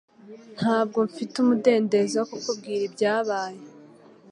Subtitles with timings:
[0.57, 3.61] Ntabwo mfite umudendezo wo kukubwira ibyabaye